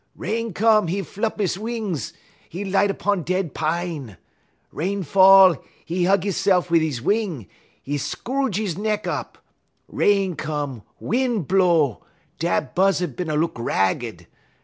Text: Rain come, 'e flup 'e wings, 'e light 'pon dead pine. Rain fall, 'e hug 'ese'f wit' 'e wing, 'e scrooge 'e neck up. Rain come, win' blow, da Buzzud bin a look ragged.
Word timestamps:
Rain 0.15 0.51
come, 0.51 0.89
'e 0.89 1.03
flup 1.03 1.39
'e 1.39 1.61
wings, 1.61 2.11
'e 2.51 2.65
light 2.65 2.97
'pon 2.97 3.21
dead 3.21 3.53
pine. 3.53 4.17
Rain 4.71 5.03
fall, 5.03 5.57
'e 5.87 6.05
hug 6.05 6.25
'ese'f 6.25 6.71
wit' 6.71 6.81
'e 6.81 6.99
wing, 7.03 7.47
'e 7.85 7.97
scrooge 7.99 8.59
'e 8.59 8.81
neck 8.81 9.05
up. 9.05 9.37
Rain 9.87 10.35
come, 10.35 10.81
win' 10.99 11.43
blow, 11.43 12.03
da 12.39 12.61
Buzzud 12.61 13.15
bin 13.15 13.29
a 13.29 13.35
look 13.35 13.55
ragged. 13.59 14.25